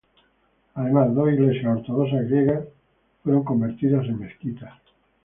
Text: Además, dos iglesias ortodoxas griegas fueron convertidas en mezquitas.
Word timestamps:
Además, 0.73 1.13
dos 1.13 1.31
iglesias 1.31 1.77
ortodoxas 1.77 2.27
griegas 2.27 2.63
fueron 3.23 3.43
convertidas 3.43 4.03
en 4.07 4.17
mezquitas. 4.21 4.73